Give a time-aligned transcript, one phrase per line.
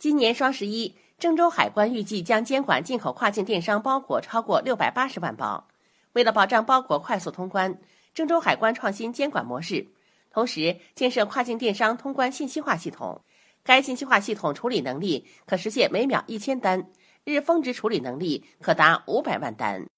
[0.00, 5.68] 今年双十一郑州海关预计将监管进口跨境电商包裹超过六百八十万包。
[6.14, 7.78] 为了保障包裹快速通关
[8.14, 9.86] 郑州海关创新监管模式
[10.30, 13.20] 同时建设跨境电商通关信息化系统。
[13.62, 16.82] 该信息化系统处理能力可实现每秒一千单
[17.24, 19.86] 日峰值处理能力可达五百万单。